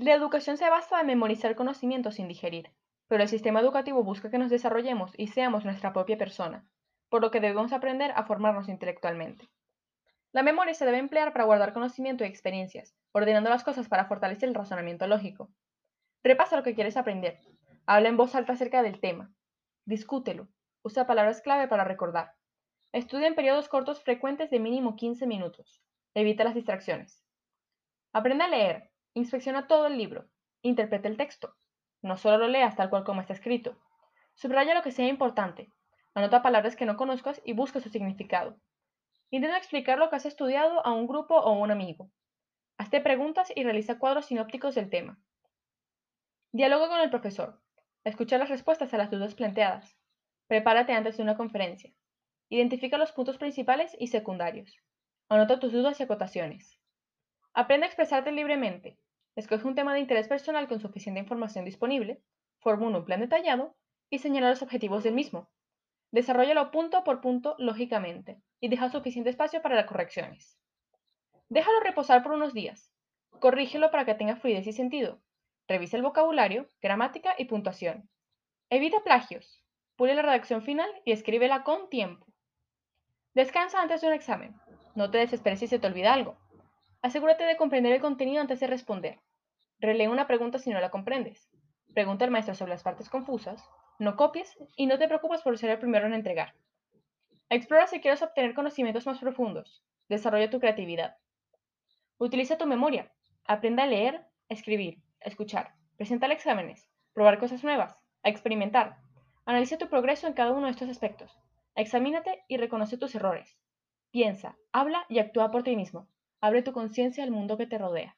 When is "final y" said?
80.62-81.12